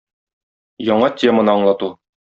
Яңа 0.87 1.13
теманы 1.25 1.57
аңлату. 1.57 1.95